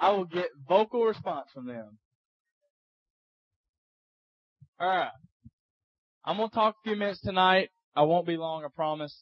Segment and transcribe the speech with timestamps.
[0.00, 1.98] I will get vocal response from them.
[4.80, 5.10] Alright.
[6.24, 7.68] I'm gonna talk a few minutes tonight.
[7.94, 9.14] I won't be long, I promise.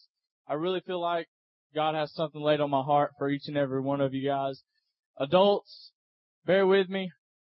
[0.46, 1.26] I really feel like
[1.74, 4.62] God has something laid on my heart for each and every one of you guys.
[5.18, 5.90] Adults,
[6.46, 7.10] bear with me.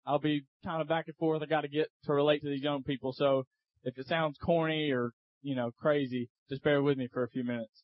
[0.07, 1.43] I'll be kind of back and forth.
[1.43, 3.15] I gotta get to relate to these young people.
[3.15, 3.45] So
[3.85, 5.13] if it sounds corny or,
[5.43, 7.83] you know, crazy, just bear with me for a few minutes.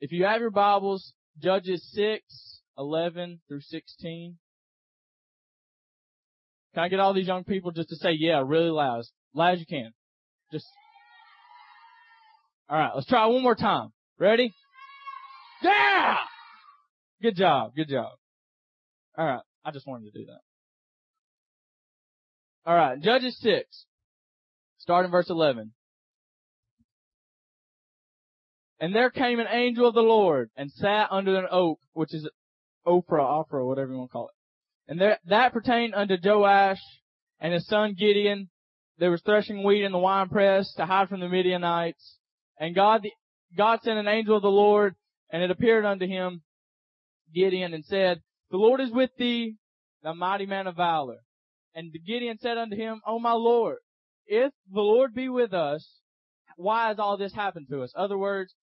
[0.00, 4.38] If you have your Bibles, Judges 6, 11 through 16.
[6.74, 9.00] Can I get all these young people just to say yeah really loud?
[9.00, 9.92] As loud as you can.
[10.52, 10.66] Just.
[12.70, 13.88] Alright, let's try one more time.
[14.18, 14.52] Ready?
[15.62, 16.16] Yeah!
[17.20, 18.12] Good job, good job.
[19.18, 20.40] Alright, I just wanted to do that.
[22.70, 23.86] Alright, Judges 6.
[24.78, 25.72] Starting verse 11.
[28.80, 32.28] And there came an angel of the Lord and sat under an oak, which is
[32.86, 34.34] Ophrah, Ophrah, whatever you want to call it.
[34.90, 36.80] And there, that pertained unto Joash
[37.40, 38.48] and his son Gideon.
[38.98, 42.18] There was threshing wheat in the winepress to hide from the Midianites.
[42.58, 43.06] And God,
[43.56, 44.96] God sent an angel of the Lord
[45.30, 46.42] and it appeared unto him,
[47.34, 49.56] Gideon, and said, The Lord is with thee,
[50.02, 51.18] the mighty man of valor.
[51.74, 53.76] And Gideon said unto him, O my Lord,
[54.26, 55.86] if the Lord be with us,
[56.56, 57.92] why has all this happened to us?
[57.94, 58.54] Other words,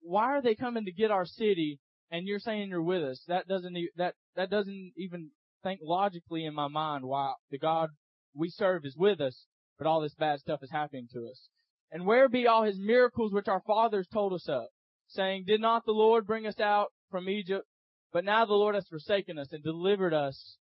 [0.00, 1.78] why are they coming to get our city
[2.14, 3.20] and you're saying you're with us?
[3.26, 5.30] That doesn't, that, that doesn't even
[5.64, 7.90] think logically in my mind why the God
[8.36, 9.46] we serve is with us,
[9.78, 11.48] but all this bad stuff is happening to us.
[11.90, 14.66] And where be all his miracles which our fathers told us of,
[15.08, 17.66] saying, Did not the Lord bring us out from Egypt?
[18.12, 20.56] But now the Lord has forsaken us and delivered us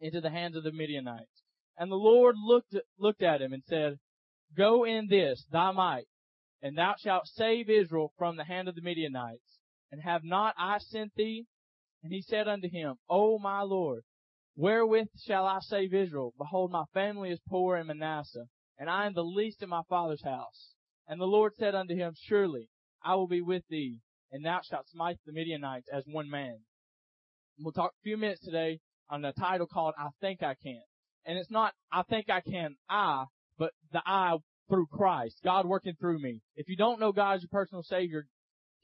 [0.00, 1.44] into the hands of the Midianites.
[1.78, 3.98] And the Lord looked, looked at him and said,
[4.56, 6.06] Go in this, thy might,
[6.60, 9.60] and thou shalt save Israel from the hand of the Midianites.
[9.90, 11.46] And have not I sent thee?
[12.02, 14.02] And he said unto him, O my Lord,
[14.56, 16.34] wherewith shall I save Israel?
[16.38, 18.46] Behold, my family is poor in Manasseh,
[18.78, 20.74] and I am the least in my father's house.
[21.08, 22.68] And the Lord said unto him, Surely
[23.02, 24.00] I will be with thee,
[24.32, 26.58] and thou shalt smite the Midianites as one man.
[27.58, 30.82] We'll talk a few minutes today on a title called I Think I Can.
[31.24, 33.24] And it's not I think I can I,
[33.58, 34.36] but the I
[34.68, 35.40] through Christ.
[35.44, 36.40] God working through me.
[36.56, 38.26] If you don't know God as your personal Savior,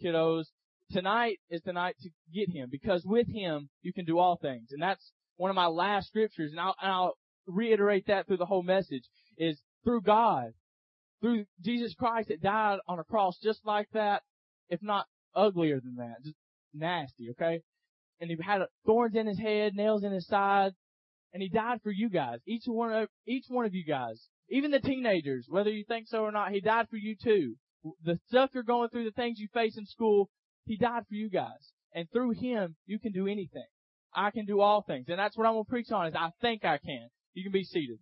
[0.03, 0.47] kiddos,
[0.93, 4.69] tonight is the night to get Him because with Him you can do all things.
[4.73, 7.15] And that's one of my last scriptures and I'll, and I'll
[7.47, 9.05] reiterate that through the whole message
[9.37, 10.53] is through God,
[11.21, 14.23] through Jesus Christ that died on a cross just like that,
[14.69, 16.37] if not uglier than that, just
[16.75, 17.63] nasty, okay?
[18.21, 20.73] And he had thorns in his head, nails in his side,
[21.33, 22.39] and he died for you guys.
[22.47, 24.29] Each one of, each one of you guys.
[24.51, 27.55] Even the teenagers, whether you think so or not, he died for you too.
[28.05, 30.29] The stuff you're going through, the things you face in school,
[30.65, 31.73] he died for you guys.
[31.95, 33.67] And through him, you can do anything.
[34.15, 35.07] I can do all things.
[35.09, 37.09] And that's what I'm going to preach on is I think I can.
[37.35, 37.99] You can be seated.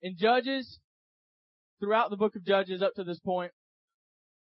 [0.00, 0.80] In Judges,
[1.80, 3.52] throughout the book of Judges up to this point,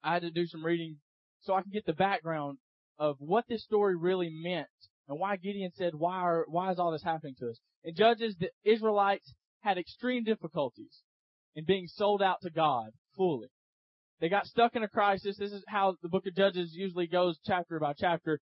[0.03, 0.97] I had to do some reading
[1.41, 2.57] so I can get the background
[2.97, 4.67] of what this story really meant
[5.07, 7.59] and why Gideon said, why are, why is all this happening to us?
[7.83, 11.01] In Judges, the Israelites had extreme difficulties
[11.55, 13.49] in being sold out to God fully.
[14.23, 15.35] They got stuck in a crisis.
[15.35, 18.39] This is how the book of Judges usually goes chapter by chapter,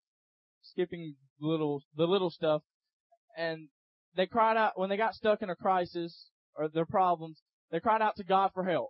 [0.61, 2.63] skipping little, the little stuff.
[3.37, 3.69] And
[4.17, 7.41] they cried out, when they got stuck in a crisis, or their problems,
[7.71, 8.89] they cried out to God for help.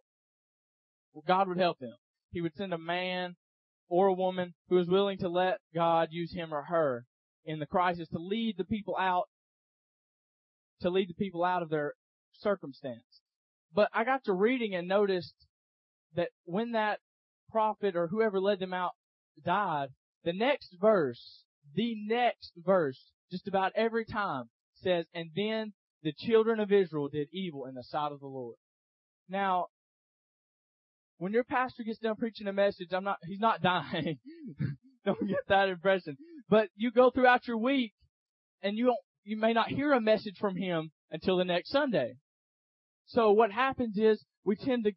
[1.13, 1.93] Well, God would help them.
[2.31, 3.37] He would send a man
[3.91, 7.05] or a woman who was willing to let God use him or her
[7.45, 9.25] in the crisis to lead the people out,
[10.81, 11.93] to lead the people out of their
[12.33, 13.21] circumstance.
[13.75, 15.35] But I got to reading and noticed
[16.15, 17.01] that when that
[17.51, 18.93] prophet or whoever led them out
[19.45, 19.89] died,
[20.25, 22.99] the next verse, the next verse,
[23.31, 24.45] just about every time
[24.83, 28.57] says, and then the children of Israel did evil in the sight of the Lord.
[29.29, 29.67] Now,
[31.19, 34.19] when your pastor gets done preaching a message, I'm not, he's not dying.
[35.05, 36.17] don't get that impression.
[36.49, 37.93] But you go throughout your week
[38.63, 42.15] and you don't, you may not hear a message from him until the next Sunday.
[43.07, 44.93] So what happens is we tend to,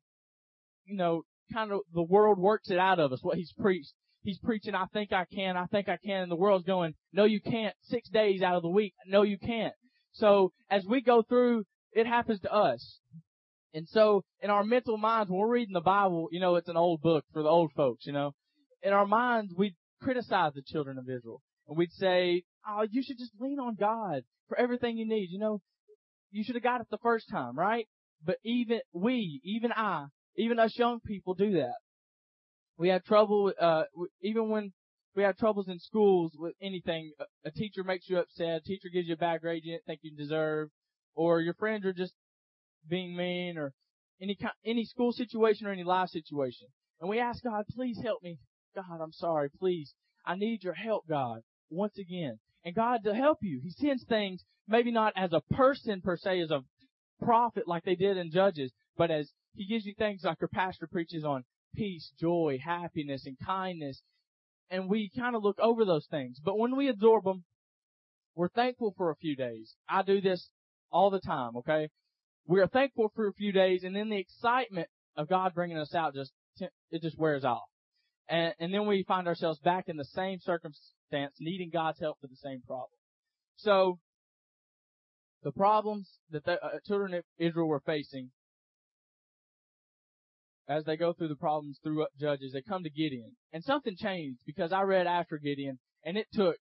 [0.85, 1.23] you know,
[1.53, 3.93] kind of the world works it out of us what he's preached.
[4.23, 7.23] He's preaching, I think I can, I think I can, and the world's going, no
[7.23, 9.73] you can't, six days out of the week, no you can't.
[10.13, 12.99] So as we go through, it happens to us.
[13.73, 16.77] And so in our mental minds, when we're reading the Bible, you know, it's an
[16.77, 18.33] old book for the old folks, you know.
[18.83, 21.41] In our minds, we criticize the children of Israel.
[21.67, 25.29] And we'd say, oh, you should just lean on God for everything you need.
[25.31, 25.61] You know,
[26.31, 27.87] you should have got it the first time, right?
[28.23, 30.05] But even we, even I,
[30.37, 31.75] even us young people do that.
[32.77, 33.83] We have trouble, uh,
[34.21, 34.73] even when
[35.15, 37.11] we have troubles in schools with anything.
[37.19, 38.57] A, a teacher makes you upset.
[38.57, 40.69] A teacher gives you a bad grade you didn't think you deserve,
[41.15, 42.13] or your friends are just
[42.89, 43.73] being mean, or
[44.21, 46.67] any kind, any school situation or any life situation.
[46.99, 48.37] And we ask God, please help me.
[48.75, 49.49] God, I'm sorry.
[49.59, 49.93] Please,
[50.25, 51.41] I need your help, God.
[51.69, 56.01] Once again, and God to help you, He sends things maybe not as a person
[56.01, 56.61] per se, as a
[57.23, 60.87] prophet like they did in Judges, but as He gives you things like your pastor
[60.87, 61.43] preaches on
[61.75, 64.01] peace, joy, happiness, and kindness.
[64.69, 66.39] And we kind of look over those things.
[66.43, 67.43] But when we absorb them,
[68.35, 69.75] we're thankful for a few days.
[69.89, 70.49] I do this
[70.91, 71.89] all the time, okay?
[72.47, 74.87] We are thankful for a few days and then the excitement
[75.17, 77.67] of God bringing us out just, it just wears off.
[78.29, 82.27] And, and then we find ourselves back in the same circumstance, needing God's help for
[82.27, 82.89] the same problem.
[83.57, 83.99] So,
[85.43, 88.29] the problems that the uh, children of Israel were facing
[90.71, 93.35] as they go through the problems through up Judges, they come to Gideon.
[93.51, 96.55] And something changed because I read after Gideon and it took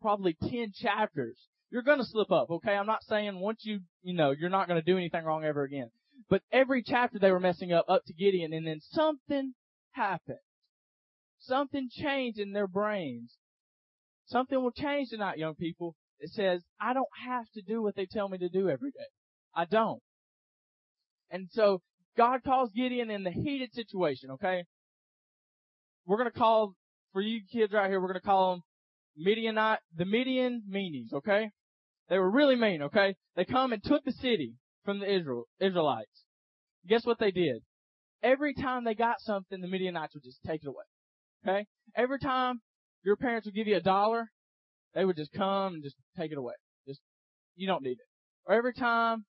[0.00, 1.36] probably 10 chapters.
[1.70, 2.74] You're gonna slip up, okay?
[2.74, 5.90] I'm not saying once you, you know, you're not gonna do anything wrong ever again.
[6.28, 9.54] But every chapter they were messing up up to Gideon and then something
[9.92, 10.38] happened.
[11.38, 13.36] Something changed in their brains.
[14.26, 15.96] Something will change tonight, young people.
[16.20, 19.08] It says, I don't have to do what they tell me to do every day.
[19.54, 20.02] I don't.
[21.30, 21.80] And so
[22.16, 24.64] God calls Gideon in the heated situation, okay?
[26.06, 26.74] We're gonna call,
[27.12, 28.62] for you kids right here, we're gonna call them
[29.16, 31.50] Midianite, the Midian meanies, okay?
[32.08, 33.14] They were really mean, okay?
[33.36, 34.54] They come and took the city
[34.84, 36.24] from the Israel, Israelites.
[36.88, 37.62] Guess what they did?
[38.22, 40.84] Every time they got something, the Midianites would just take it away.
[41.46, 41.66] Okay?
[41.96, 42.60] Every time
[43.02, 44.30] your parents would give you a dollar,
[44.94, 46.54] they would just come and just take it away.
[46.86, 47.00] Just,
[47.56, 48.06] you don't need it.
[48.46, 49.24] Or every time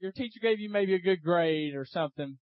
[0.00, 2.38] your teacher gave you maybe a good grade or something.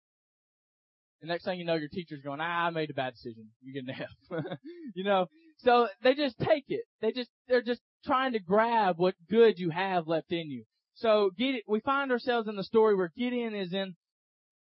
[1.21, 3.49] The next thing you know, your teacher's going, ah, I made a bad decision.
[3.63, 4.45] You get an F.
[4.95, 5.27] you know,
[5.59, 6.83] so they just take it.
[7.01, 10.65] They just, they're just trying to grab what good you have left in you.
[10.95, 13.95] So Gideon, we find ourselves in the story where Gideon is in,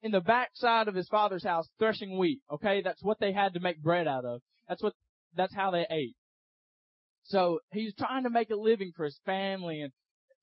[0.02, 2.42] in the backside of his father's house threshing wheat.
[2.52, 2.82] Okay.
[2.82, 4.42] That's what they had to make bread out of.
[4.68, 4.94] That's what,
[5.36, 6.16] that's how they ate.
[7.24, 9.92] So he's trying to make a living for his family and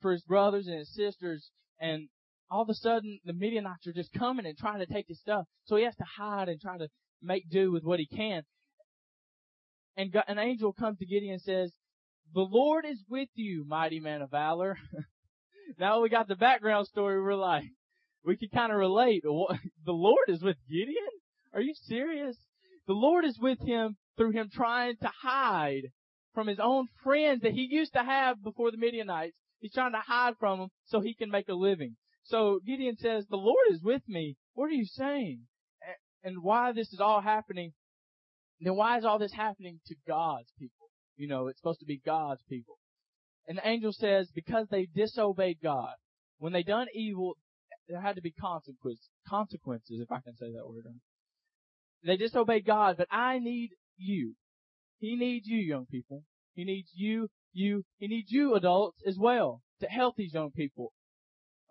[0.00, 1.50] for his brothers and his sisters
[1.80, 2.08] and
[2.50, 5.46] all of a sudden the Midianites are just coming and trying to take his stuff.
[5.64, 6.88] So he has to hide and try to
[7.22, 8.42] make do with what he can.
[9.96, 11.72] And God, an angel comes to Gideon and says,
[12.34, 14.76] the Lord is with you, mighty man of valor.
[15.78, 17.64] now we got the background story, we're like,
[18.24, 19.22] we can kind of relate.
[19.84, 20.96] The Lord is with Gideon?
[21.54, 22.36] Are you serious?
[22.86, 25.92] The Lord is with him through him trying to hide
[26.34, 29.36] from his own friends that he used to have before the Midianites.
[29.60, 31.96] He's trying to hide from them so he can make a living.
[32.26, 34.36] So Gideon says, the Lord is with me.
[34.54, 35.42] What are you saying?
[36.24, 37.72] And why this is all happening,
[38.60, 40.88] then why is all this happening to God's people?
[41.16, 42.78] You know, it's supposed to be God's people.
[43.46, 45.94] And the angel says, because they disobeyed God,
[46.38, 47.36] when they done evil,
[47.88, 50.84] there had to be consequences, consequences, if I can say that word.
[52.04, 54.34] They disobeyed God, but I need you.
[54.98, 56.24] He needs you, young people.
[56.54, 60.92] He needs you, you, he needs you adults as well to help these young people.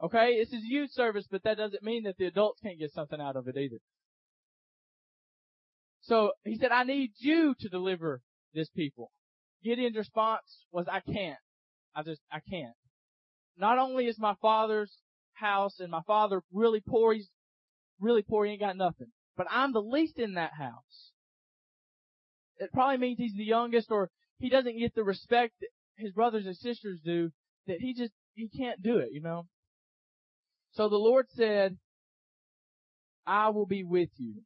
[0.03, 0.37] Okay?
[0.39, 3.35] This is youth service, but that doesn't mean that the adults can't get something out
[3.35, 3.77] of it either.
[6.01, 8.21] So he said, I need you to deliver
[8.53, 9.11] this people.
[9.63, 11.39] Gideon's response was, I can't.
[11.95, 12.75] I just, I can't.
[13.57, 14.91] Not only is my father's
[15.33, 17.29] house and my father really poor, he's
[17.99, 19.07] really poor, he ain't got nothing.
[19.35, 21.11] But I'm the least in that house.
[22.57, 26.45] It probably means he's the youngest or he doesn't get the respect that his brothers
[26.45, 27.31] and sisters do,
[27.67, 29.47] that he just, he can't do it, you know?
[30.75, 31.77] So the Lord said,
[33.25, 34.41] I will be with you.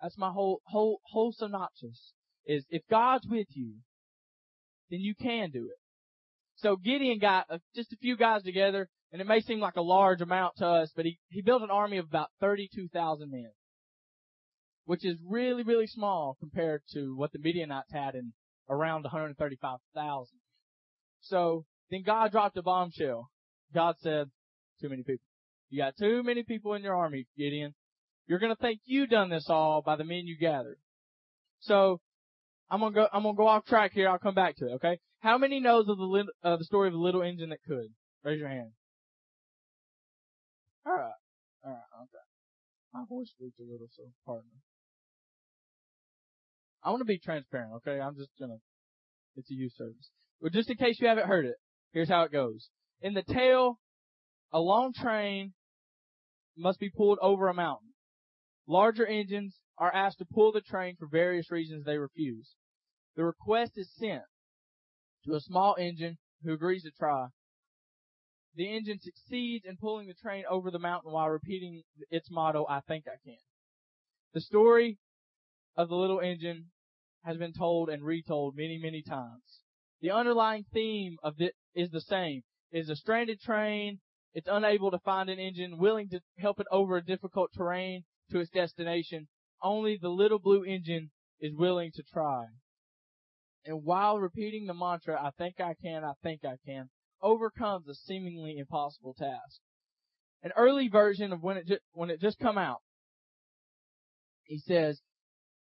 [0.00, 2.12] That's my whole, whole, whole synopsis
[2.46, 3.74] is if God's with you,
[4.90, 5.78] then you can do it.
[6.56, 9.82] So Gideon got uh, just a few guys together, and it may seem like a
[9.82, 13.50] large amount to us, but he, he built an army of about 32,000 men,
[14.84, 18.32] which is really, really small compared to what the Midianites had in
[18.70, 20.38] around 135,000.
[21.20, 23.28] So then God dropped a bombshell.
[23.74, 24.30] God said,
[24.80, 25.24] too many people.
[25.68, 27.74] You got too many people in your army, Gideon.
[28.26, 30.78] You're gonna think you done this all by the men you gathered.
[31.60, 32.00] So,
[32.70, 34.98] I'm gonna go, I'm gonna go off track here, I'll come back to it, okay?
[35.20, 37.88] How many knows of the, uh, the story of the little engine that could?
[38.24, 38.72] Raise your hand.
[40.86, 41.12] Alright.
[41.64, 42.24] Alright, okay.
[42.92, 44.60] My voice leaks a little, so pardon me.
[46.82, 48.00] I want to be transparent, okay?
[48.00, 48.58] I'm just gonna,
[49.36, 50.10] it's a youth service.
[50.40, 51.56] But just in case you haven't heard it,
[51.92, 52.68] here's how it goes.
[53.00, 53.78] In the tale
[54.52, 55.52] a long train
[56.56, 57.90] must be pulled over a mountain.
[58.66, 62.54] Larger engines are asked to pull the train for various reasons they refuse.
[63.14, 64.22] The request is sent
[65.24, 67.28] to a small engine who agrees to try.
[68.54, 72.80] The engine succeeds in pulling the train over the mountain while repeating its motto, I
[72.80, 73.36] think I can.
[74.32, 74.98] The story
[75.76, 76.70] of the little engine
[77.24, 79.60] has been told and retold many, many times.
[80.00, 82.42] The underlying theme of it is the same.
[82.70, 84.00] It is a stranded train.
[84.36, 88.38] It's unable to find an engine willing to help it over a difficult terrain to
[88.38, 89.28] its destination.
[89.62, 92.44] Only the little blue engine is willing to try.
[93.64, 96.90] And while repeating the mantra, I think I can, I think I can,
[97.22, 99.62] overcomes a seemingly impossible task.
[100.42, 102.82] An early version of when it just, when it just come out,
[104.44, 105.00] he says,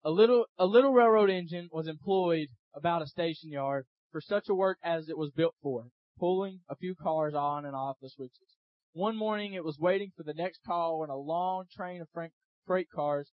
[0.05, 4.55] a little, a little railroad engine was employed about a station yard for such a
[4.55, 5.89] work as it was built for,
[6.21, 8.59] pulling a few cars on and off the switches.
[8.93, 12.09] One morning it was waiting for the next call when a long train of
[12.67, 13.31] freight cars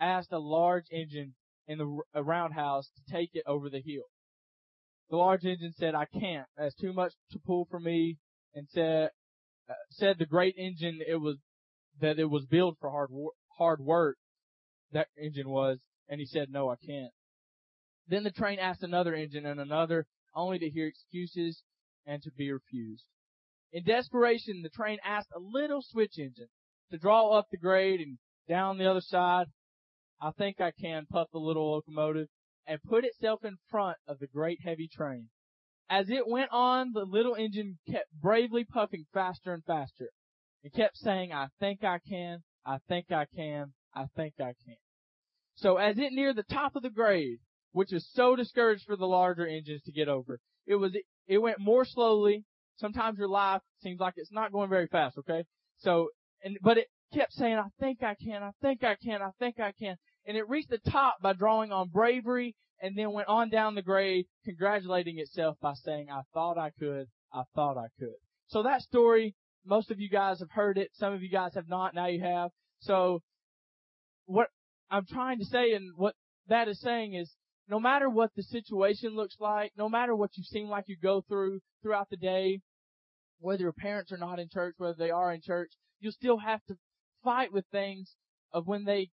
[0.00, 1.34] asked a large engine
[1.68, 4.04] in the roundhouse to take it over the hill.
[5.10, 6.46] The large engine said, I can't.
[6.56, 8.18] That's too much to pull for me
[8.54, 9.10] and said,
[9.68, 11.38] uh, said the great engine it was,
[12.00, 13.10] that it was built for hard,
[13.58, 14.16] hard work.
[14.92, 15.78] That engine was,
[16.08, 17.12] and he said, no, I can't.
[18.08, 21.62] Then the train asked another engine and another, only to hear excuses
[22.06, 23.04] and to be refused.
[23.72, 26.48] In desperation, the train asked a little switch engine
[26.90, 29.46] to draw up the grade and down the other side.
[30.20, 32.28] I think I can, puffed the little locomotive,
[32.66, 35.28] and put itself in front of the great heavy train.
[35.88, 40.10] As it went on, the little engine kept bravely puffing faster and faster.
[40.62, 44.76] It kept saying, I think I can, I think I can, I think I can.
[45.54, 47.38] So as it neared the top of the grade,
[47.72, 50.96] which is so discouraged for the larger engines to get over, it was,
[51.26, 52.44] it went more slowly.
[52.80, 55.44] Sometimes your life seems like it's not going very fast, okay?
[55.78, 56.08] So,
[56.42, 59.60] and, but it kept saying, I think I can, I think I can, I think
[59.60, 59.96] I can.
[60.26, 63.82] And it reached the top by drawing on bravery and then went on down the
[63.82, 68.14] grade, congratulating itself by saying, I thought I could, I thought I could.
[68.48, 69.34] So that story,
[69.66, 72.22] most of you guys have heard it, some of you guys have not, now you
[72.22, 72.50] have.
[72.80, 73.20] So,
[74.24, 74.48] what
[74.90, 76.14] I'm trying to say and what
[76.48, 77.30] that is saying is,
[77.68, 81.22] no matter what the situation looks like, no matter what you seem like you go
[81.28, 82.60] through throughout the day,
[83.40, 86.64] whether your parents are not in church, whether they are in church, you'll still have
[86.66, 86.76] to
[87.24, 88.14] fight with things
[88.52, 89.10] of when they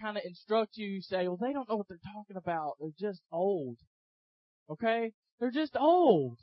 [0.00, 2.74] kind of instruct you, you say, well, they don't know what they're talking about.
[2.80, 3.76] They're just old.
[4.70, 5.12] Okay?
[5.40, 6.38] They're just old.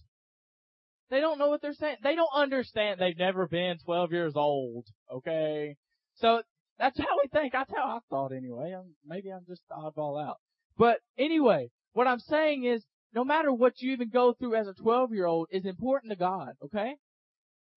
[1.10, 1.98] They don't know what they're saying.
[2.04, 3.00] They don't understand.
[3.00, 4.86] They've never been 12 years old.
[5.12, 5.76] Okay?
[6.16, 6.42] So
[6.80, 7.54] that's how we think.
[7.54, 8.74] That's how I thought anyway.
[8.78, 10.38] I'm, maybe I'm just oddball out.
[10.78, 14.74] But anyway, what I'm saying is, no matter what you even go through as a
[14.74, 16.96] 12 year old is important to God, okay?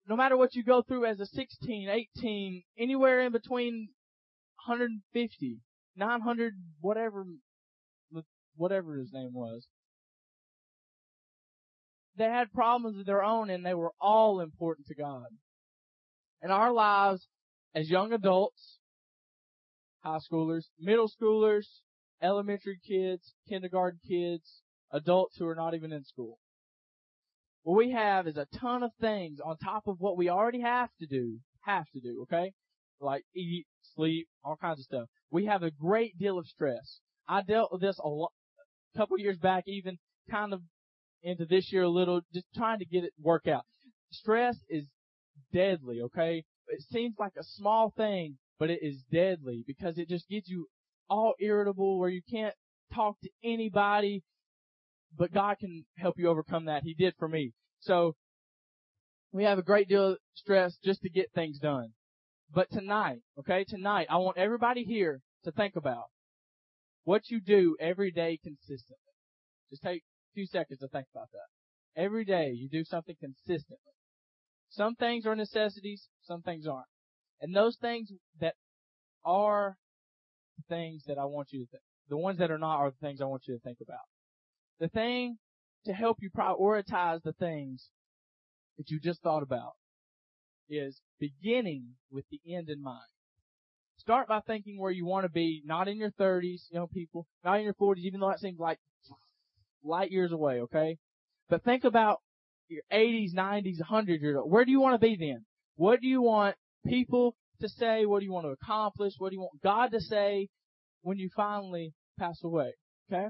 [0.08, 3.90] No matter what you go through as a 16, 18, anywhere in between
[4.66, 5.60] 150,
[5.96, 7.26] 900, whatever,
[8.56, 9.66] whatever his name was.
[12.16, 15.26] They had problems of their own and they were all important to God.
[16.42, 17.28] In our lives,
[17.74, 18.78] as young adults,
[20.02, 21.66] high schoolers, middle schoolers,
[22.22, 26.38] elementary kids, kindergarten kids, adults who are not even in school.
[27.62, 30.90] What we have is a ton of things on top of what we already have
[31.00, 32.52] to do, have to do, okay?
[33.00, 35.08] Like eat, sleep, all kinds of stuff.
[35.30, 37.00] We have a great deal of stress.
[37.28, 38.32] I dealt with this a lo-
[38.96, 39.98] couple years back, even
[40.30, 40.62] kind of
[41.22, 43.64] into this year a little, just trying to get it work out.
[44.10, 44.86] Stress is
[45.52, 46.44] deadly, okay?
[46.68, 50.66] It seems like a small thing, but it is deadly because it just gets you
[51.10, 52.54] all irritable where you can't
[52.94, 54.22] talk to anybody,
[55.16, 56.82] but God can help you overcome that.
[56.82, 57.52] He did for me.
[57.80, 58.14] So,
[59.32, 61.92] we have a great deal of stress just to get things done.
[62.52, 66.06] But tonight, okay, tonight, I want everybody here to think about
[67.04, 68.96] what you do every day consistently.
[69.70, 72.02] Just take a few seconds to think about that.
[72.02, 73.92] Every day you do something consistently.
[74.70, 76.86] Some things are necessities, some things aren't.
[77.40, 78.10] And those things
[78.40, 78.54] that
[79.24, 79.76] are
[80.68, 81.82] things that I want you to think.
[82.08, 83.98] The ones that are not are the things I want you to think about.
[84.80, 85.38] The thing
[85.86, 87.88] to help you prioritize the things
[88.76, 89.72] that you just thought about
[90.68, 93.00] is beginning with the end in mind.
[93.98, 97.26] Start by thinking where you want to be, not in your 30s, young know, people,
[97.44, 98.78] not in your 40s, even though that seems like
[99.82, 100.98] light years away, okay?
[101.48, 102.18] But think about
[102.68, 104.50] your 80s, 90s, 100 years old.
[104.50, 105.44] Where do you want to be then?
[105.76, 106.54] What do you want
[106.86, 108.06] people to say?
[108.06, 109.14] What do you want to accomplish?
[109.18, 110.48] What do you want God to say
[111.02, 112.74] when you finally pass away?
[113.10, 113.28] Okay?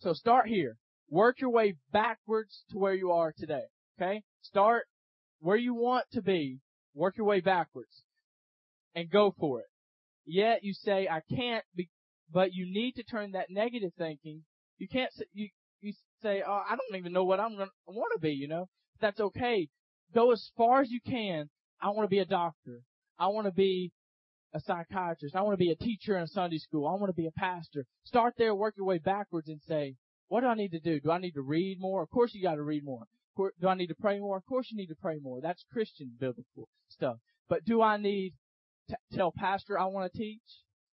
[0.00, 0.76] So start here.
[1.08, 3.64] Work your way backwards to where you are today.
[3.98, 4.22] Okay?
[4.42, 4.86] Start
[5.40, 6.58] where you want to be.
[6.94, 8.02] Work your way backwards.
[8.94, 9.66] And go for it.
[10.24, 11.88] Yet you say, I can't be,
[12.32, 14.42] but you need to turn that negative thinking
[14.78, 15.48] You can't say, you,
[15.80, 18.48] you say, oh, I don't even know what I'm going to want to be, you
[18.48, 18.68] know?
[19.00, 19.68] That's okay.
[20.14, 21.48] Go as far as you can.
[21.80, 22.80] I want to be a doctor.
[23.18, 23.92] I want to be
[24.56, 25.36] a psychiatrist.
[25.36, 26.86] I want to be a teacher in a Sunday school.
[26.86, 27.84] I want to be a pastor.
[28.04, 29.94] Start there, work your way backwards and say,
[30.28, 30.98] what do I need to do?
[31.00, 32.02] Do I need to read more?
[32.02, 33.04] Of course you got to read more.
[33.36, 34.38] Do I need to pray more?
[34.38, 35.40] Of course you need to pray more.
[35.40, 37.16] That's Christian biblical stuff.
[37.48, 38.32] But do I need
[38.88, 40.40] to tell pastor I want to teach?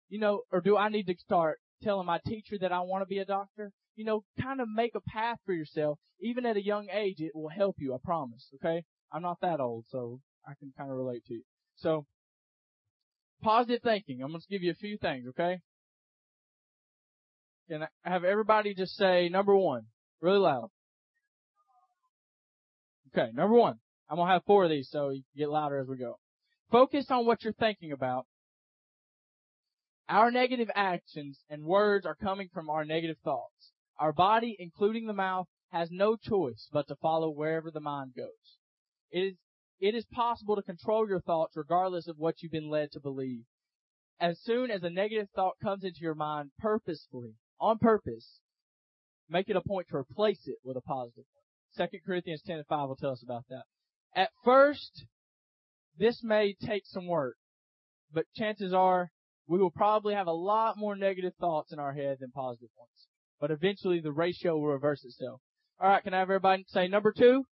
[0.08, 3.06] You know, or do I need to start telling my teacher that I want to
[3.06, 3.72] be a doctor?
[3.94, 5.98] You know, kind of make a path for yourself.
[6.20, 8.84] Even at a young age, it will help you, I promise, okay?
[9.12, 11.42] I'm not that old, so I can kind of relate to you.
[11.76, 12.06] So,
[13.40, 14.22] positive thinking.
[14.22, 15.60] I'm going to give you a few things, okay?
[17.68, 19.82] Can I have everybody just say number one,
[20.20, 20.70] really loud?
[23.12, 23.78] Okay, number one.
[24.08, 26.18] I'm gonna have four of these so you get louder as we go.
[26.72, 28.26] Focus on what you're thinking about.
[30.08, 33.72] Our negative actions and words are coming from our negative thoughts.
[34.00, 38.58] Our body, including the mouth, has no choice but to follow wherever the mind goes.
[39.12, 39.34] It is,
[39.80, 43.44] it is possible to control your thoughts regardless of what you've been led to believe.
[44.20, 48.40] As soon as a negative thought comes into your mind purposefully, on purpose,
[49.28, 51.44] make it a point to replace it with a positive one.
[51.72, 53.64] Second Corinthians 10 and 5 will tell us about that.
[54.14, 55.06] At first,
[55.98, 57.36] this may take some work,
[58.12, 59.10] but chances are
[59.46, 63.08] we will probably have a lot more negative thoughts in our head than positive ones.
[63.40, 65.40] But eventually the ratio will reverse itself.
[65.82, 67.44] Alright, can I have everybody say number two?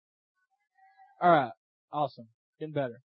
[1.24, 1.52] Alright,
[1.91, 2.27] awesome.
[2.60, 3.01] Getting better.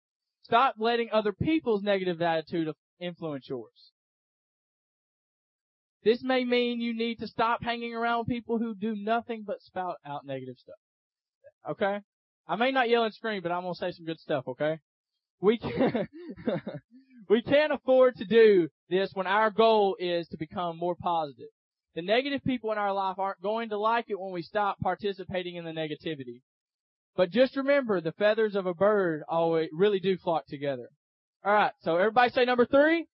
[0.42, 2.68] Stop letting other people's negative attitude
[3.00, 3.92] influence yours.
[6.04, 9.96] This may mean you need to stop hanging around people who do nothing but spout
[10.06, 10.76] out negative stuff.
[11.68, 11.98] Okay?
[12.46, 14.78] I may not yell and scream, but I'm gonna say some good stuff, okay?
[15.40, 16.08] We can,
[17.28, 21.48] we can't afford to do this when our goal is to become more positive.
[21.96, 25.56] The negative people in our life aren't going to like it when we stop participating
[25.56, 26.42] in the negativity.
[27.16, 30.88] But just remember, the feathers of a bird always really do flock together.
[31.44, 33.06] Alright, so everybody say number three?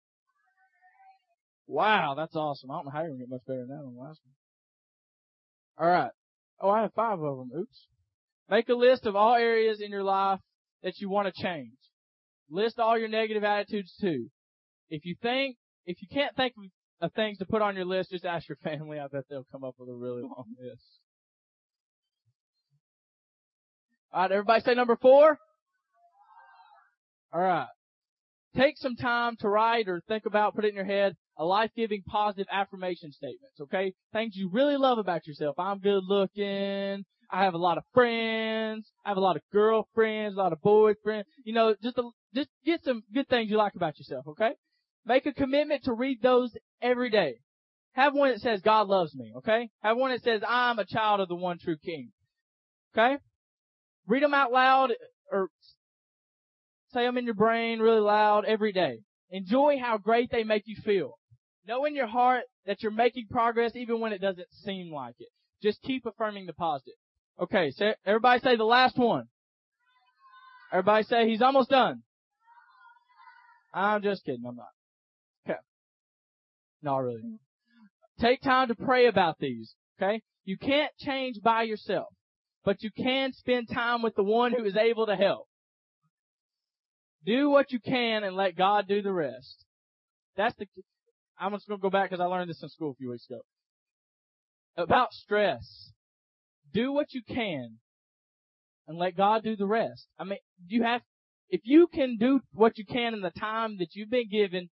[1.68, 2.72] Wow, that's awesome.
[2.72, 4.20] I don't know how you're gonna get much better than that on the last
[5.78, 5.88] one.
[5.88, 6.12] Alright.
[6.60, 7.52] Oh, I have five of them.
[7.58, 7.88] Oops.
[8.50, 10.40] Make a list of all areas in your life
[10.84, 11.78] that you want to change.
[12.50, 14.30] List all your negative attitudes too.
[14.90, 16.54] If you think, if you can't think
[17.02, 19.00] of things to put on your list, just ask your family.
[19.00, 21.01] I bet they'll come up with a really long list.
[24.14, 25.38] Alright, everybody say number four?
[27.34, 27.68] Alright.
[28.58, 32.04] Take some time to write or think about, put it in your head, a life-giving
[32.06, 33.94] positive affirmation statements, okay?
[34.12, 35.58] Things you really love about yourself.
[35.58, 37.06] I'm good looking.
[37.32, 38.92] I have a lot of friends.
[39.06, 41.24] I have a lot of girlfriends, a lot of boyfriends.
[41.46, 42.04] You know, just a,
[42.36, 44.52] just get some good things you like about yourself, okay?
[45.06, 47.36] Make a commitment to read those every day.
[47.94, 49.70] Have one that says God loves me, okay?
[49.82, 52.12] Have one that says I'm a child of the one true King.
[52.94, 53.18] Okay?
[54.12, 54.92] Read them out loud
[55.32, 55.48] or
[56.92, 59.00] say them in your brain really loud every day.
[59.30, 61.18] Enjoy how great they make you feel.
[61.66, 65.30] Know in your heart that you're making progress even when it doesn't seem like it.
[65.64, 66.96] Just keep affirming the positive.
[67.40, 69.28] Okay, so everybody say the last one.
[70.74, 72.02] Everybody say he's almost done.
[73.74, 74.66] I'm just kidding, I'm not.
[75.48, 75.60] Okay.
[76.84, 77.22] No, really.
[78.20, 80.22] Take time to pray about these, okay?
[80.44, 82.10] You can't change by yourself,
[82.64, 85.48] but you can spend time with the one who is able to help.
[87.26, 89.66] Do what you can and let God do the rest.
[90.36, 90.66] That's the,
[91.40, 93.42] I'm just gonna go back because I learned this in school a few weeks ago.
[94.78, 95.92] About stress
[96.74, 97.78] do what you can
[98.88, 100.08] and let God do the rest.
[100.20, 101.02] I mean, you have,
[101.50, 104.70] if you can do what you can in the time that you've been given,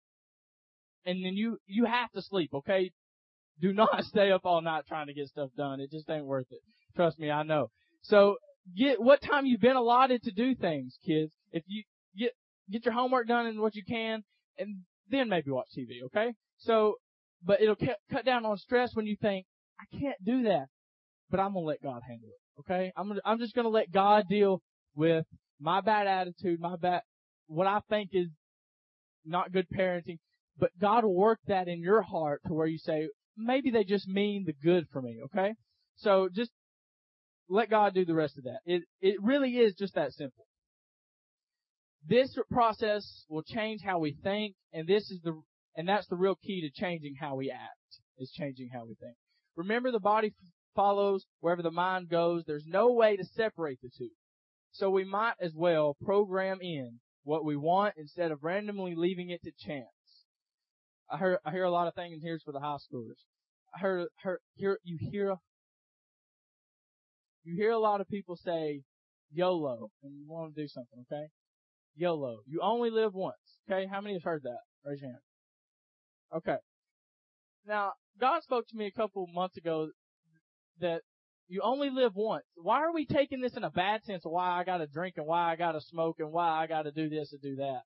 [1.05, 2.91] and then you, you have to sleep, okay?
[3.61, 5.79] Do not stay up all night trying to get stuff done.
[5.79, 6.59] It just ain't worth it.
[6.95, 7.69] Trust me, I know.
[8.01, 8.37] So,
[8.75, 11.31] get, what time you've been allotted to do things, kids.
[11.51, 11.83] If you
[12.17, 12.31] get,
[12.71, 14.23] get your homework done and what you can,
[14.57, 16.33] and then maybe watch TV, okay?
[16.57, 16.95] So,
[17.43, 17.77] but it'll
[18.11, 19.45] cut down on stress when you think,
[19.79, 20.65] I can't do that
[21.29, 22.59] but I'm gonna let God handle it.
[22.61, 22.91] Okay?
[22.95, 24.61] I'm gonna, I'm just gonna let God deal
[24.95, 25.25] with
[25.59, 27.01] my bad attitude, my bad,
[27.47, 28.27] what I think is
[29.25, 30.17] not good parenting,
[30.57, 34.07] but God will work that in your heart to where you say, maybe they just
[34.07, 35.53] mean the good for me, okay?
[35.97, 36.51] So just
[37.49, 38.59] let God do the rest of that.
[38.65, 40.45] It, it really is just that simple.
[42.07, 45.41] This process will change how we think, and this is the,
[45.75, 49.15] and that's the real key to changing how we act, is changing how we think.
[49.55, 50.33] Remember the body
[50.75, 52.43] follows, wherever the mind goes.
[52.45, 54.09] There's no way to separate the two.
[54.71, 59.41] So we might as well program in what we want instead of randomly leaving it
[59.43, 59.87] to chance.
[61.11, 63.19] I hear, I hear a lot of things here for the high schoolers.
[63.73, 65.35] I heard, heard, hear, you hear,
[67.43, 68.81] you hear a lot of people say
[69.31, 71.27] YOLO, and you want to do something, okay?
[71.95, 72.39] YOLO.
[72.47, 73.35] You only live once,
[73.69, 73.87] okay?
[73.89, 74.59] How many have heard that?
[74.85, 75.21] Raise your hand.
[76.35, 76.57] Okay.
[77.65, 79.89] Now, God spoke to me a couple months ago
[80.79, 81.01] that
[81.47, 82.45] you only live once.
[82.55, 85.25] Why are we taking this in a bad sense of why I gotta drink and
[85.25, 87.81] why I gotta smoke and why I gotta do this and do that?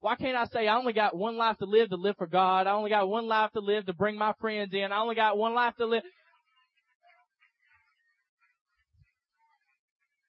[0.00, 2.66] Why can't I say I only got one life to live to live for God?
[2.66, 4.92] I only got one life to live to bring my friends in.
[4.92, 6.02] I only got one life to live.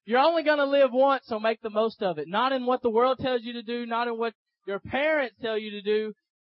[0.06, 2.28] You're only gonna live once, so make the most of it.
[2.28, 4.34] Not in what the world tells you to do, not in what
[4.68, 6.14] your parents tell you to do,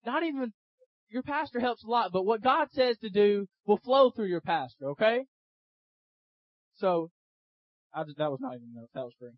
[0.04, 0.52] not even
[1.08, 4.40] your pastor helps a lot, but what God says to do will flow through your
[4.40, 5.24] pastor, okay?
[6.78, 7.10] So,
[7.94, 8.90] I just, that was not even enough.
[8.94, 9.30] That was free.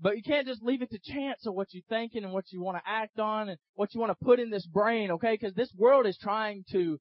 [0.00, 2.60] But you can't just leave it to chance of what you're thinking and what you
[2.60, 5.38] want to act on and what you want to put in this brain, okay?
[5.40, 6.98] Because this world is trying to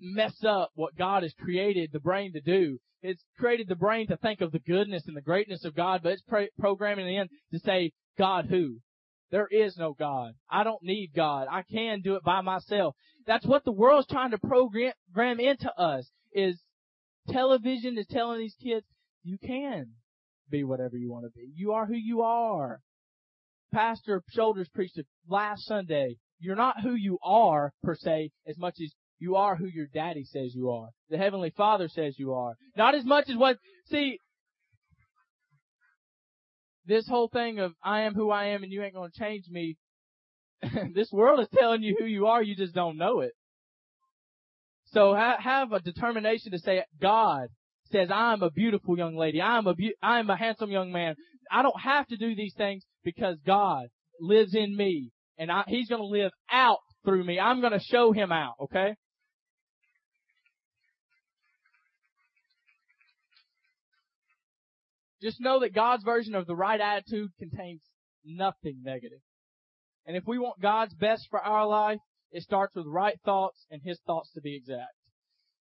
[0.00, 2.78] mess up what God has created the brain to do.
[3.02, 6.12] It's created the brain to think of the goodness and the greatness of God, but
[6.12, 8.78] it's pro- programming in to say, God who?
[9.30, 10.32] There is no God.
[10.50, 11.46] I don't need God.
[11.50, 12.96] I can do it by myself.
[13.26, 16.60] That's what the world's trying to program into us is
[17.28, 18.86] television is telling these kids,
[19.22, 19.92] you can
[20.50, 21.52] be whatever you want to be.
[21.54, 22.80] You are who you are.
[23.72, 26.16] Pastor Shoulders preached last Sunday.
[26.40, 30.24] You're not who you are per se as much as you are who your daddy
[30.24, 30.88] says you are.
[31.10, 32.54] The Heavenly Father says you are.
[32.76, 34.18] Not as much as what, see,
[36.86, 39.76] this whole thing of I am who I am and you ain't gonna change me,
[40.94, 43.32] this world is telling you who you are, you just don't know it.
[44.86, 47.48] So ha- have a determination to say, God
[47.92, 49.40] says, I'm a beautiful young lady.
[49.40, 51.14] I'm a be- I'm a handsome young man.
[51.50, 53.88] I don't have to do these things because God
[54.20, 57.38] lives in me and I, He's gonna live out through me.
[57.38, 58.94] I'm gonna show Him out, okay?
[65.22, 67.82] Just know that God's version of the right attitude contains
[68.24, 69.18] nothing negative.
[70.06, 71.98] And if we want God's best for our life,
[72.30, 74.94] it starts with right thoughts and His thoughts to be exact.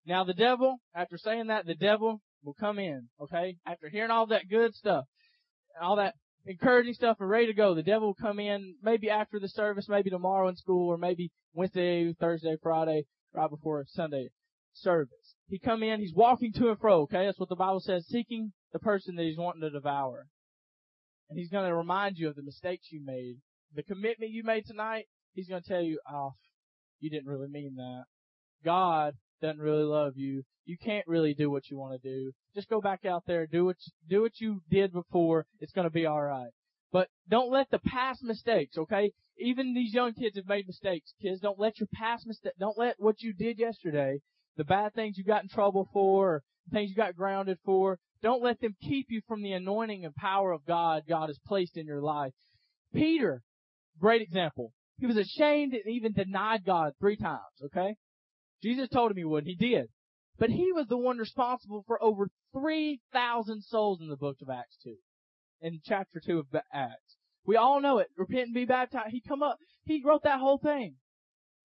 [0.05, 3.57] Now the devil, after saying that, the devil will come in, okay?
[3.65, 5.05] After hearing all that good stuff,
[5.81, 6.15] all that
[6.45, 9.89] encouraging stuff and ready to go, the devil will come in maybe after the service,
[9.89, 14.29] maybe tomorrow in school, or maybe Wednesday, Thursday, Friday, right before Sunday
[14.73, 15.35] service.
[15.49, 17.25] He come in, he's walking to and fro, okay?
[17.25, 20.27] That's what the Bible says, seeking the person that he's wanting to devour.
[21.29, 23.37] And he's going to remind you of the mistakes you made.
[23.75, 26.33] The commitment you made tonight, he's going to tell you, oh,
[26.99, 28.03] you didn't really mean that.
[28.63, 30.43] God doesn't really love you.
[30.65, 32.31] You can't really do what you want to do.
[32.55, 35.45] Just go back out there, do what, do what you did before.
[35.59, 36.51] It's going to be alright.
[36.91, 39.11] But don't let the past mistakes, okay?
[39.39, 41.13] Even these young kids have made mistakes.
[41.21, 44.19] Kids, don't let your past mistake, don't let what you did yesterday,
[44.55, 48.43] the bad things you got in trouble for, or things you got grounded for, don't
[48.43, 51.85] let them keep you from the anointing and power of God God has placed in
[51.85, 52.33] your life.
[52.93, 53.41] Peter,
[53.99, 54.73] great example.
[54.99, 57.95] He was ashamed and even denied God three times, okay?
[58.63, 59.87] Jesus told him he would, and he did.
[60.39, 64.77] But he was the one responsible for over 3,000 souls in the book of Acts
[64.83, 64.95] 2.
[65.61, 67.17] In chapter 2 of Acts.
[67.45, 68.07] We all know it.
[68.17, 69.11] Repent and be baptized.
[69.11, 70.95] He come up, he wrote that whole thing.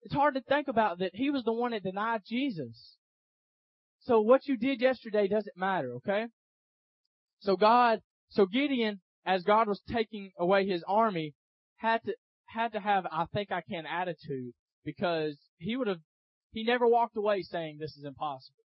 [0.03, 2.97] It's hard to think about that he was the one that denied Jesus.
[3.99, 6.27] So what you did yesterday doesn't matter, okay?
[7.41, 7.99] So God,
[8.29, 11.33] so Gideon, as God was taking away his army,
[11.77, 12.13] had to,
[12.45, 14.53] had to have, I think I can attitude
[14.85, 15.99] because he would have,
[16.51, 18.63] he never walked away saying this is impossible.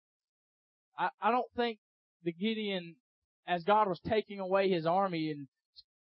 [0.97, 1.79] I, I don't think
[2.23, 2.95] the Gideon,
[3.47, 5.47] as God was taking away his army and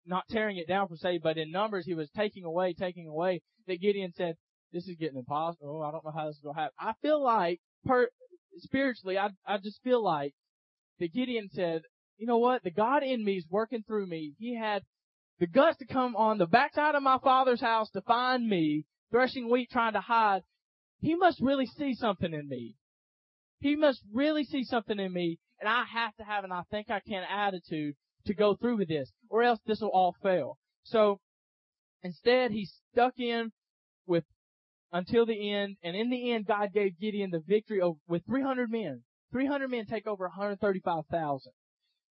[0.05, 3.41] not tearing it down per se, but in numbers he was taking away, taking away,
[3.67, 4.35] that Gideon said,
[4.73, 5.81] this is getting impossible.
[5.81, 6.75] Oh, I don't know how this is going to happen.
[6.79, 8.09] I feel like, per,
[8.57, 10.33] spiritually, I, I just feel like
[10.99, 11.83] that Gideon said,
[12.17, 12.63] you know what?
[12.63, 14.33] The God in me is working through me.
[14.37, 14.83] He had
[15.39, 19.49] the guts to come on the backside of my father's house to find me, threshing
[19.49, 20.41] wheat trying to hide.
[21.01, 22.75] He must really see something in me.
[23.59, 26.89] He must really see something in me, and I have to have an I think
[26.89, 27.95] I can attitude
[28.25, 30.57] to go through with this, or else this will all fail.
[30.83, 31.19] So,
[32.03, 33.51] instead, he stuck in
[34.05, 34.23] with
[34.91, 39.03] until the end, and in the end, God gave Gideon the victory with 300 men.
[39.31, 41.51] 300 men take over 135,000.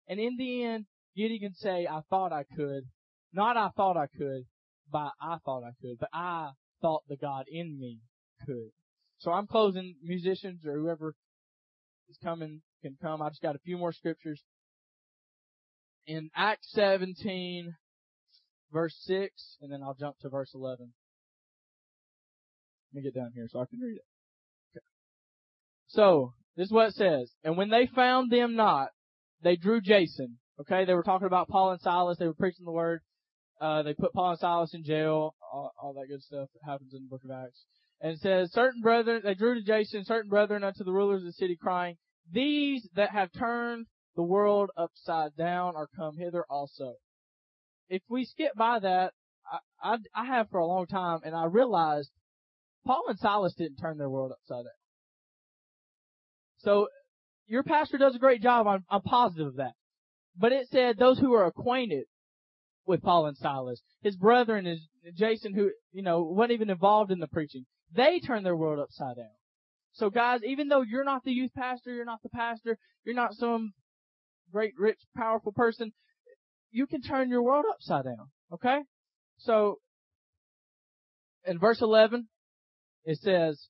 [0.09, 2.85] And in the end, Gideon can say, I thought I could.
[3.33, 4.45] Not I thought I could,
[4.91, 8.01] but I thought I could, but I thought the God in me
[8.47, 8.71] could.
[9.19, 11.15] So I'm closing musicians or whoever
[12.09, 13.23] is coming can come.
[13.23, 14.43] I just got a few more scriptures.
[16.07, 17.75] In Acts 17,
[18.73, 20.93] verse 6, and then I'll jump to verse 11.
[22.93, 24.83] Let me get down here so I can read it.
[25.89, 27.33] So, this is what it says.
[27.45, 28.89] And when they found them not,
[29.43, 30.39] they drew Jason.
[30.61, 32.19] Okay, they were talking about Paul and Silas.
[32.19, 33.01] They were preaching the word.
[33.61, 35.35] Uh, they put Paul and Silas in jail.
[35.53, 37.65] All, all that good stuff that happens in the book of Acts.
[38.01, 41.27] And it says, certain brethren, they drew to Jason, certain brethren unto the rulers of
[41.27, 41.97] the city crying,
[42.31, 46.95] these that have turned the world upside down are come hither also.
[47.89, 49.13] If we skip by that,
[49.51, 52.11] I, I, I have for a long time and I realized
[52.87, 54.73] Paul and Silas didn't turn their world upside down.
[56.59, 56.89] So
[57.47, 58.67] your pastor does a great job.
[58.67, 59.73] I'm, I'm positive of that.
[60.37, 62.05] But it said those who are acquainted
[62.87, 67.19] with Paul and Silas, his brethren is Jason who, you know, wasn't even involved in
[67.19, 67.65] the preaching.
[67.95, 69.27] They turned their world upside down.
[69.93, 73.35] So guys, even though you're not the youth pastor, you're not the pastor, you're not
[73.35, 73.73] some
[74.53, 75.93] great, rich, powerful person,
[76.71, 78.31] you can turn your world upside down.
[78.53, 78.81] Okay?
[79.39, 79.79] So,
[81.47, 82.29] in verse 11,
[83.05, 83.69] it says,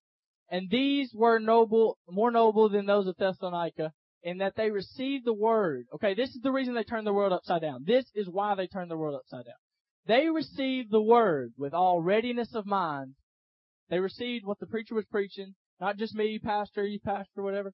[0.50, 5.32] And these were noble, more noble than those of Thessalonica, in that they received the
[5.32, 5.86] word.
[5.94, 7.84] Okay, this is the reason they turned the world upside down.
[7.86, 9.54] This is why they turned the world upside down.
[10.06, 13.14] They received the word with all readiness of mind.
[13.88, 17.72] They received what the preacher was preaching, not just me, pastor, you pastor, whatever.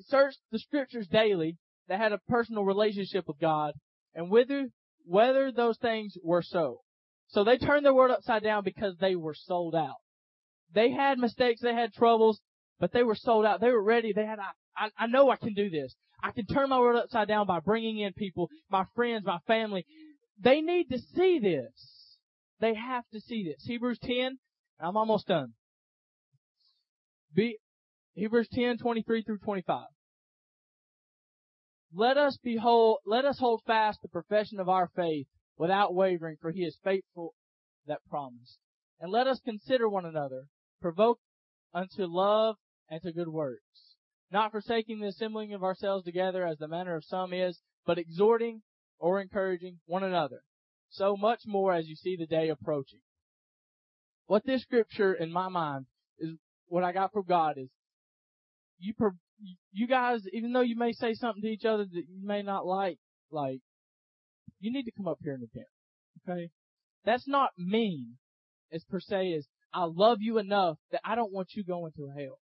[0.00, 1.56] Searched the scriptures daily.
[1.88, 3.74] They had a personal relationship with God,
[4.14, 4.66] and whether
[5.04, 6.80] whether those things were so.
[7.28, 9.96] So they turned the world upside down because they were sold out.
[10.74, 12.40] They had mistakes, they had troubles,
[12.78, 13.60] but they were sold out.
[13.60, 14.12] They were ready.
[14.12, 14.38] They had,
[14.76, 15.94] I, I know I can do this.
[16.22, 19.86] I can turn my world upside down by bringing in people, my friends, my family.
[20.42, 22.16] They need to see this.
[22.60, 23.64] They have to see this.
[23.66, 24.38] Hebrews 10,
[24.80, 25.52] I'm almost done.
[27.34, 27.58] Be,
[28.14, 29.84] Hebrews 10, 23 through 25.
[31.94, 35.26] Let us behold, let us hold fast the profession of our faith
[35.56, 37.34] without wavering, for he is faithful
[37.86, 38.58] that promised.
[39.00, 40.46] And let us consider one another,
[40.86, 41.18] provoke
[41.74, 42.54] unto love
[42.88, 43.96] and to good works,
[44.30, 48.62] not forsaking the assembling of ourselves together as the manner of some is, but exhorting
[49.00, 50.42] or encouraging one another,
[50.90, 53.00] so much more as you see the day approaching.
[54.28, 55.86] What this scripture in my mind
[56.20, 56.36] is
[56.68, 57.68] what I got from God is
[58.78, 58.94] you
[59.72, 62.64] you guys, even though you may say something to each other that you may not
[62.64, 62.98] like,
[63.32, 63.58] like,
[64.60, 65.66] you need to come up here and repent.
[66.28, 66.50] Okay?
[67.04, 68.18] That's not mean
[68.72, 72.08] as per se as I love you enough that I don't want you going to
[72.16, 72.38] hell.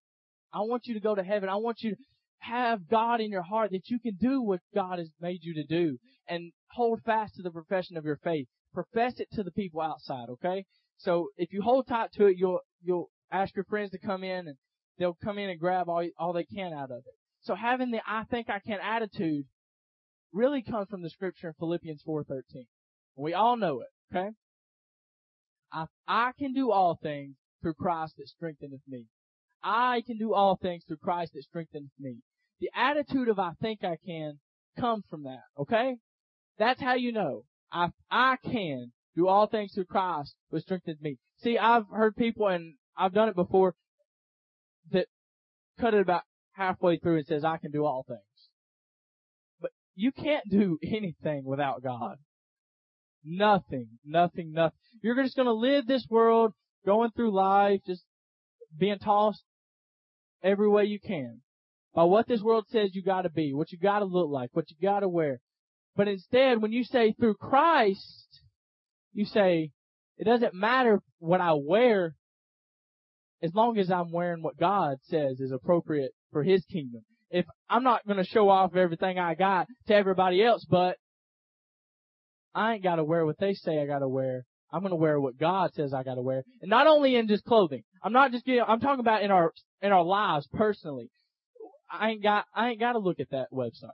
[0.53, 1.49] I want you to go to heaven.
[1.49, 1.97] I want you to
[2.39, 5.65] have God in your heart that you can do what God has made you to
[5.65, 8.47] do and hold fast to the profession of your faith.
[8.73, 10.65] Profess it to the people outside, okay?
[10.99, 14.49] So if you hold tight to it, you'll, you'll ask your friends to come in
[14.49, 14.57] and
[14.99, 17.15] they'll come in and grab all, all they can out of it.
[17.43, 19.45] So having the I think I can attitude
[20.33, 22.67] really comes from the scripture in Philippians 4:13.
[23.17, 24.31] We all know it, okay?
[25.75, 29.07] I, I can do all things through Christ that strengtheneth me.
[29.63, 32.19] I can do all things through Christ that strengtheneth me.
[32.61, 34.39] The attitude of I think I can
[34.79, 35.97] comes from that, okay?
[36.59, 37.45] That's how you know.
[37.73, 41.19] I, I can do all things through Christ who strengthens me.
[41.43, 43.75] See, I've heard people, and I've done it before,
[44.93, 45.07] that
[45.81, 48.21] cut it about halfway through and says, I can do all things.
[49.61, 52.19] But you can't do anything without God.
[53.25, 54.79] Nothing, nothing, nothing.
[55.03, 56.53] You're just gonna live this world,
[56.85, 58.05] going through life, just
[58.77, 59.43] being tossed
[60.43, 61.41] every way you can.
[61.95, 64.77] By what this world says you gotta be, what you gotta look like, what you
[64.83, 65.41] gotta wear.
[65.97, 68.41] But instead, when you say through Christ,
[69.13, 69.71] you say,
[70.19, 72.15] it doesn't matter what I wear,
[73.43, 77.03] as long as I'm wearing what God says is appropriate for His kingdom.
[77.31, 80.97] If I'm not going to show off everything I got to everybody else, but
[82.55, 84.45] I ain't got to wear what they say I got to wear.
[84.73, 87.29] I'm going to wear what God says I got to wear, and not only in
[87.29, 87.83] just clothing.
[88.03, 88.65] I'm not just getting.
[88.67, 91.11] I'm talking about in our in our lives personally.
[91.91, 92.45] I ain't got.
[92.55, 93.91] I ain't got to look at that website.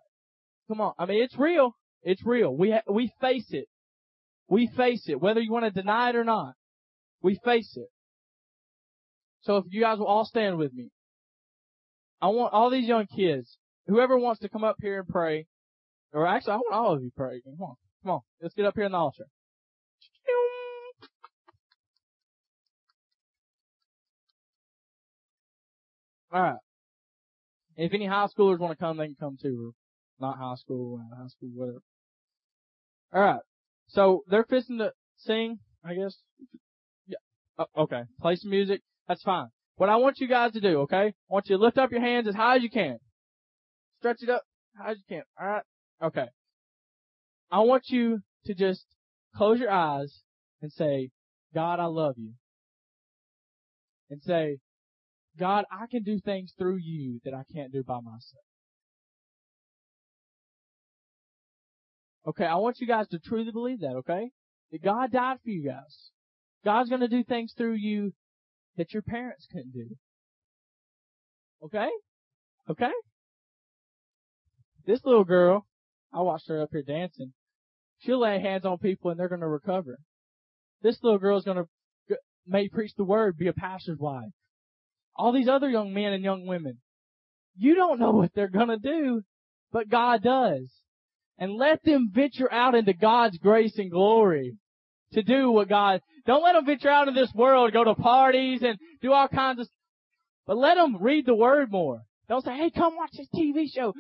[0.68, 0.94] Come on.
[0.98, 1.72] I mean, it's real.
[2.02, 2.56] It's real.
[2.56, 3.66] We ha- we face it.
[4.48, 6.54] We face it, whether you want to deny it or not.
[7.22, 7.88] We face it.
[9.42, 10.90] So if you guys will all stand with me.
[12.22, 15.46] I want all these young kids, whoever wants to come up here and pray,
[16.12, 17.42] or actually I want all of you praying.
[17.44, 17.76] Come on.
[18.02, 18.20] Come on.
[18.40, 19.26] Let's get up here in the altar.
[26.32, 26.58] Alright.
[27.76, 29.74] If any high schoolers want to come, they can come too.
[30.20, 31.82] Not high school, uh, high school, whatever.
[33.14, 33.40] Alright.
[33.88, 36.16] So they're fixing to sing, I guess.
[37.08, 37.16] Yeah.
[37.58, 38.02] Oh, okay.
[38.20, 38.82] Play some music.
[39.08, 39.48] That's fine.
[39.76, 41.06] What I want you guys to do, okay?
[41.06, 42.98] I want you to lift up your hands as high as you can.
[43.98, 44.42] Stretch it up
[44.76, 45.22] as high as you can.
[45.40, 45.64] Alright?
[46.02, 46.26] Okay.
[47.50, 48.84] I want you to just
[49.34, 50.22] close your eyes
[50.62, 51.10] and say,
[51.54, 52.32] God, I love you.
[54.08, 54.58] And say,
[55.38, 58.44] God, I can do things through you that I can't do by myself.
[62.26, 64.30] Okay, I want you guys to truly believe that, okay?
[64.72, 66.10] That God died for you guys.
[66.64, 68.12] God's gonna do things through you
[68.76, 69.96] that your parents couldn't do.
[71.64, 71.88] Okay?
[72.68, 72.90] Okay?
[74.86, 75.66] This little girl,
[76.12, 77.32] I watched her up here dancing.
[78.00, 79.98] She'll lay hands on people and they're gonna recover.
[80.82, 81.64] This little girl's gonna
[82.46, 84.30] may preach the word, be a pastor's wife.
[85.14, 86.78] All these other young men and young women.
[87.56, 89.22] You don't know what they're gonna do,
[89.72, 90.70] but God does
[91.40, 94.56] and let them venture out into God's grace and glory
[95.12, 98.62] to do what God, don't let them venture out in this world, go to parties
[98.62, 99.68] and do all kinds of,
[100.46, 102.02] but let them read the Word more.
[102.28, 103.94] Don't say, hey, come watch this TV show.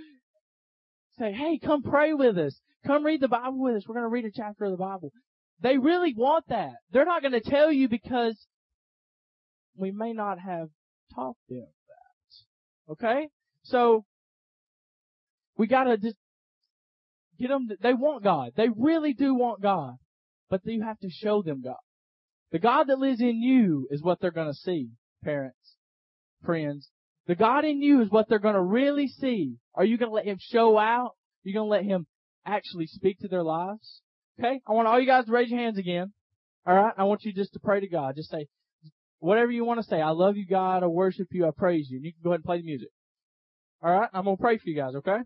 [1.18, 2.60] Say, hey, come pray with us.
[2.86, 3.84] Come read the Bible with us.
[3.86, 5.12] We're going to read a chapter of the Bible.
[5.60, 6.74] They really want that.
[6.92, 8.36] They're not going to tell you because
[9.76, 10.68] we may not have
[11.14, 12.92] taught them that.
[12.92, 13.28] Okay?
[13.64, 14.04] So,
[15.58, 16.16] we gotta just
[17.40, 18.52] Get them, they want God.
[18.54, 19.96] They really do want God.
[20.50, 21.76] But you have to show them God.
[22.52, 24.90] The God that lives in you is what they're gonna see,
[25.24, 25.76] parents,
[26.44, 26.90] friends.
[27.26, 29.56] The God in you is what they're gonna really see.
[29.74, 31.12] Are you gonna let Him show out?
[31.12, 32.06] Are you gonna let Him
[32.46, 34.02] actually speak to their lives?
[34.38, 34.60] Okay?
[34.66, 36.12] I want all you guys to raise your hands again.
[36.68, 36.94] Alright?
[36.96, 38.16] I want you just to pray to God.
[38.16, 38.46] Just say,
[39.18, 40.00] whatever you want to say.
[40.00, 40.82] I love you, God.
[40.82, 41.46] I worship you.
[41.46, 41.98] I praise you.
[41.98, 42.88] And you can go ahead and play the music.
[43.84, 44.10] Alright?
[44.12, 45.18] I'm gonna pray for you guys, okay?